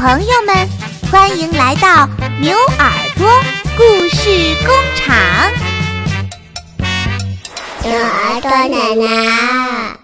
[0.00, 0.66] 朋友们，
[1.12, 2.06] 欢迎来到
[2.40, 3.28] 牛耳朵
[3.76, 5.14] 故事工厂。
[7.82, 9.98] 牛耳朵奶奶，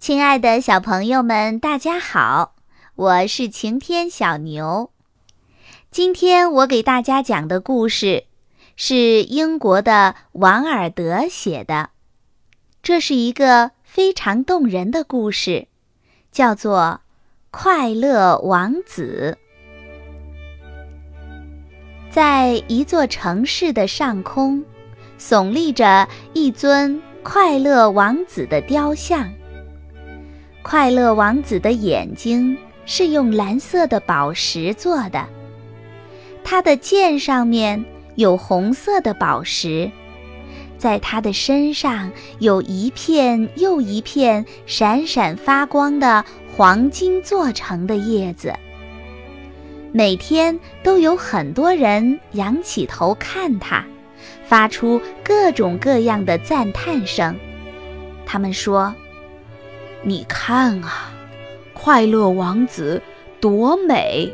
[0.00, 2.56] 亲爱的小朋友们，大家好，
[2.96, 4.90] 我是晴天小牛。
[5.92, 8.24] 今天我给大家讲的故事
[8.74, 11.90] 是英国的王尔德写的，
[12.82, 15.68] 这是一个非常动人的故事，
[16.32, 17.02] 叫做。
[17.50, 19.38] 快乐王子
[22.10, 24.62] 在一座城市的上空，
[25.18, 29.32] 耸立着一尊快乐王子的雕像。
[30.60, 35.26] 快乐王子的眼睛是用蓝色的宝石做的，
[36.44, 37.82] 他的剑上面
[38.16, 39.90] 有红色的宝石，
[40.76, 46.22] 在他的身上有一片又一片闪闪发光的。
[46.58, 48.52] 黄金做成的叶子，
[49.92, 53.84] 每天都有很多人仰起头看它，
[54.44, 57.32] 发出各种各样的赞叹声。
[58.26, 58.92] 他们说
[60.02, 61.12] ：“你看啊，
[61.74, 63.00] 快乐王子
[63.40, 64.28] 多美，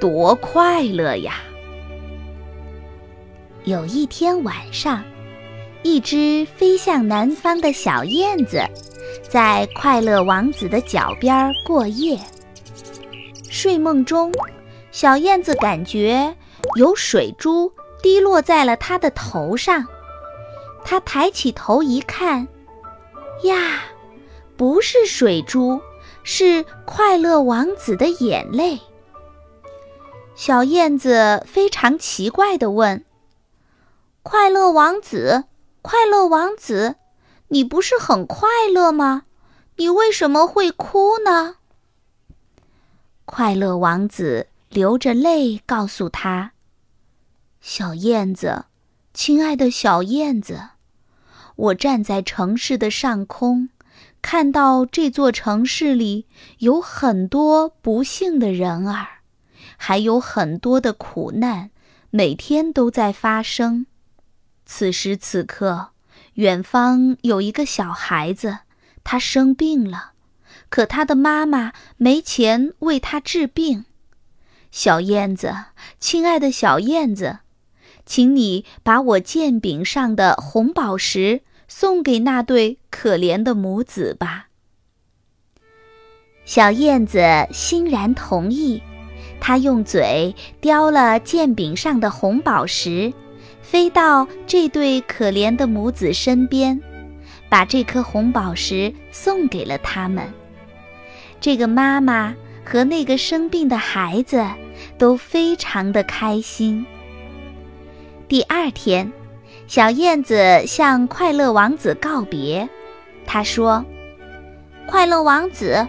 [0.00, 1.34] 多快乐呀！”
[3.62, 5.04] 有一天晚上，
[5.84, 8.64] 一只飞向南方的小燕子。
[9.28, 12.18] 在快乐王子的脚边过夜。
[13.50, 14.32] 睡梦中，
[14.90, 16.34] 小燕子感觉
[16.76, 19.86] 有水珠滴落在了它的头上。
[20.84, 22.48] 它抬起头一看，
[23.44, 23.82] 呀，
[24.56, 25.80] 不是水珠，
[26.22, 28.78] 是快乐王子的眼泪。
[30.34, 33.04] 小燕子非常奇怪地问
[34.22, 35.44] ：“快乐王子，
[35.82, 36.96] 快乐王子。”
[37.48, 39.24] 你不是很快乐吗？
[39.76, 41.56] 你为什么会哭呢？
[43.24, 46.52] 快乐王子流着泪告诉他
[47.60, 48.64] ：“小燕子，
[49.14, 50.70] 亲爱的小燕子，
[51.56, 53.68] 我站在城市的上空，
[54.20, 56.26] 看到这座城市里
[56.58, 59.20] 有很多不幸的人儿，
[59.76, 61.70] 还有很多的苦难，
[62.10, 63.86] 每天都在发生。
[64.66, 65.90] 此时此刻。”
[66.38, 68.58] 远方有一个小孩子，
[69.02, 70.12] 他生病了，
[70.68, 73.86] 可他的妈妈没钱为他治病。
[74.70, 75.52] 小燕子，
[75.98, 77.40] 亲爱的小燕子，
[78.06, 84.46] 请你把我剑柄上的红宝石送给那对可怜的母子吧。
[86.44, 87.20] 小燕子
[87.52, 88.80] 欣然同意，
[89.40, 93.12] 她用嘴叼了剑柄上的红宝石。
[93.70, 96.80] 飞到这对可怜的母子身边，
[97.50, 100.24] 把这颗红宝石送给了他们。
[101.38, 102.34] 这个妈妈
[102.64, 104.42] 和那个生病的孩子
[104.96, 106.86] 都非常的开心。
[108.26, 109.12] 第二天，
[109.66, 112.66] 小燕子向快乐王子告别，
[113.26, 113.84] 她说
[114.88, 115.86] ：“快乐王子，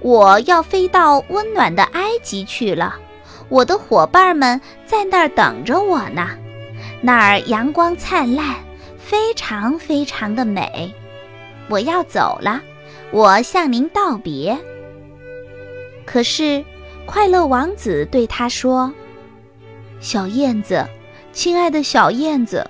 [0.00, 2.96] 我要飞到温暖的埃及去了，
[3.48, 6.28] 我的伙伴们在那儿等着我呢。”
[7.02, 8.56] 那儿阳光灿烂，
[8.98, 10.94] 非常非常的美。
[11.68, 12.60] 我要走了，
[13.10, 14.58] 我向您道别。
[16.04, 16.64] 可是，
[17.06, 18.92] 快乐王子对他说
[20.00, 20.84] ：“小燕子，
[21.32, 22.68] 亲爱的小燕子，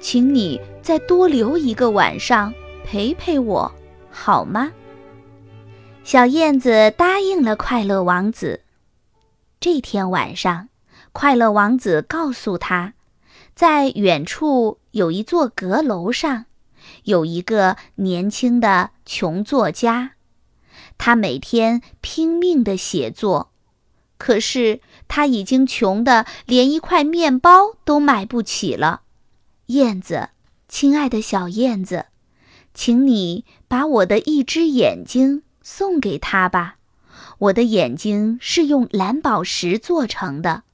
[0.00, 2.52] 请你再多留一个晚上
[2.84, 3.72] 陪陪我，
[4.10, 4.70] 好吗？”
[6.04, 8.62] 小燕子答应了快乐王子。
[9.60, 10.68] 这天晚上，
[11.12, 12.94] 快乐王子告诉他。
[13.54, 16.46] 在远处有一座阁楼上，
[17.04, 20.12] 有一个年轻的穷作家，
[20.98, 23.52] 他每天拼命地写作，
[24.18, 29.02] 可是他已经穷的连一块面包都买不起了。
[29.66, 30.30] 燕子，
[30.68, 32.06] 亲爱的小燕子，
[32.74, 36.76] 请你把我的一只眼睛送给他吧，
[37.38, 40.64] 我的眼睛是用蓝宝石做成的。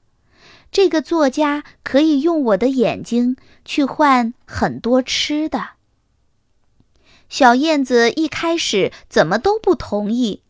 [0.71, 3.35] 这个作家可以用我的眼睛
[3.65, 5.69] 去换很多吃的。
[7.27, 10.41] 小燕子一开始怎么都不同意，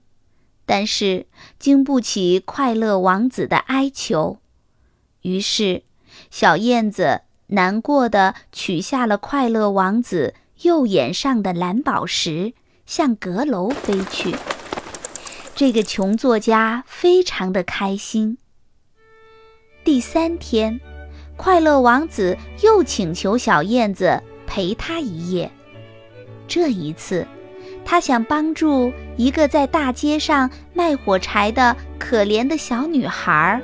[0.65, 1.25] 但是
[1.57, 4.39] 经不起快乐王子的哀求，
[5.21, 5.83] 于是
[6.31, 12.53] 小燕子难过的取下了快乐王子右眼上的蓝宝石，
[12.85, 14.35] 向阁楼飞去。
[15.55, 18.38] 这个穷作家非常的开心。
[19.89, 20.79] 第三天，
[21.35, 25.51] 快乐王子又请求小燕子陪他一夜。
[26.47, 27.25] 这一次，
[27.83, 33.59] 他想帮助一个在大街上卖火柴的可怜的小女孩。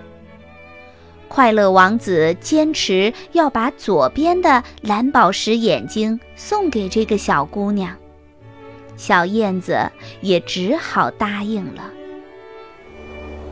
[1.28, 7.96] 快乐王子坚持要把左边的蓝宝石眼睛送给这个小姑娘，
[8.98, 9.78] 小燕子
[10.22, 11.94] 也只好答应了。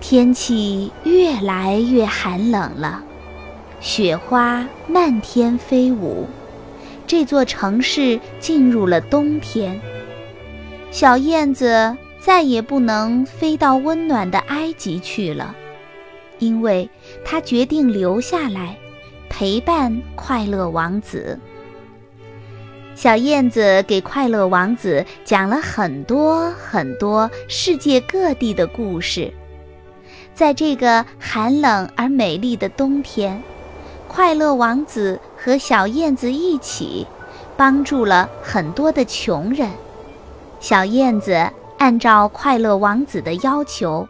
[0.04, 3.02] 天气越来越寒冷了，
[3.80, 6.28] 雪花漫天飞舞，
[7.08, 9.80] 这座城市进入了冬天。
[10.92, 15.56] 小燕子再也不能飞到温暖的埃及去了，
[16.38, 16.90] 因为
[17.24, 18.78] 它决定留下来
[19.30, 21.40] 陪伴快乐王子。
[22.94, 29.34] 小燕子给快乐王子讲了很多很多世界各地的故事。
[30.36, 33.42] 在这个寒冷而美丽的冬天，
[34.08, 37.06] 快乐王子和小燕子一起
[37.56, 39.70] 帮助了很多的穷人。
[40.60, 44.08] 小燕子按照快乐王子的要求，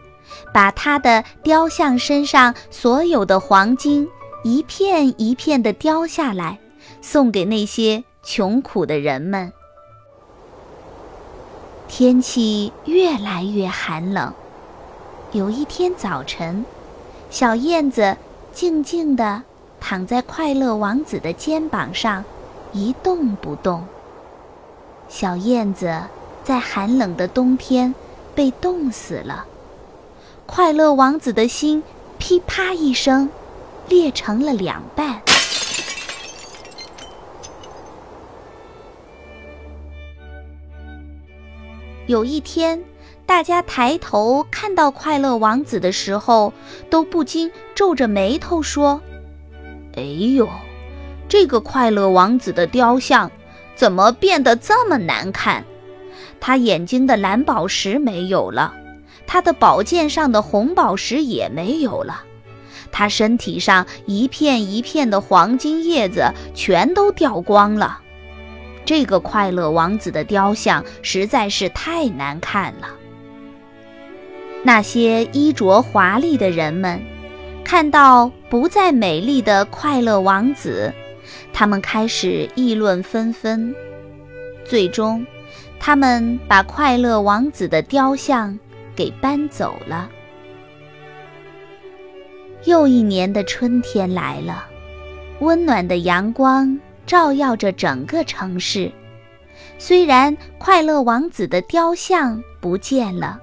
[0.54, 4.08] 把他的雕像身上所有的黄金
[4.44, 6.60] 一片一片地雕下来，
[7.02, 9.52] 送给那些穷苦的人们。
[11.88, 14.34] 天气越来越寒冷。
[15.33, 16.63] 有一天早晨，
[17.31, 18.15] 小燕子
[18.51, 19.41] 静静地
[19.80, 22.24] 躺在快乐王子的肩膀上，
[22.71, 23.83] 一动不动。
[25.09, 26.01] 小燕子。
[26.44, 27.95] 在寒冷的冬天，
[28.35, 29.45] 被冻死了。
[30.45, 31.81] 快乐王子的心
[32.18, 33.30] 噼啪一声，
[33.88, 35.21] 裂成了两半。
[42.07, 42.83] 有一天，
[43.25, 46.54] 大家抬头看到快乐王子的时候，
[46.90, 49.02] 都不禁皱着眉头说
[49.96, 50.48] ：“哎呦，
[51.28, 53.31] 这个快乐王子的雕像
[53.75, 55.64] 怎么变得这么难看？”
[56.40, 58.74] 他眼睛的蓝宝石没有了，
[59.26, 62.24] 他的宝剑上的红宝石也没有了，
[62.92, 68.00] 他身体上一片一片的黄金叶子全都掉光了。
[68.86, 72.88] 这个快乐王子的雕像实在是太难看了。
[74.63, 77.00] 那些衣着华丽的人们
[77.65, 80.92] 看到不再美丽的快乐王子，
[81.51, 83.75] 他们开始议论纷纷，
[84.65, 85.25] 最终。
[85.80, 88.57] 他们把快乐王子的雕像
[88.95, 90.10] 给搬走了。
[92.63, 94.66] 又一年的春天来了，
[95.39, 98.89] 温暖的阳光照耀着整个城市。
[99.77, 103.38] 虽然快乐王子的雕像不见了，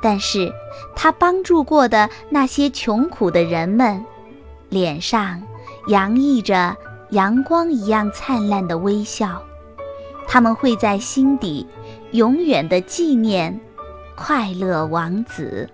[0.00, 0.52] 但是
[0.94, 4.04] 他帮助过的那些穷苦的人们，
[4.68, 5.42] 脸上
[5.88, 6.76] 洋溢着
[7.10, 9.42] 阳光一样灿烂的微笑。
[10.26, 11.66] 他们会在心底
[12.12, 13.58] 永远的纪念
[14.16, 15.68] 快乐王子。